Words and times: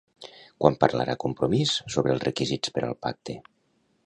Quan 0.63 0.77
parlarà 0.83 1.15
Compromís 1.25 1.75
sobre 1.97 2.15
els 2.17 2.27
requisits 2.31 2.77
per 2.79 2.87
al 2.89 3.01
pacte? 3.07 3.41